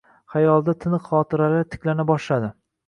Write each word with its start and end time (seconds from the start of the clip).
Xayolida 0.35 0.75
tiniq 0.85 1.05
xotiralari 1.11 1.71
tiklana 1.77 2.11
boshladi. 2.13 2.55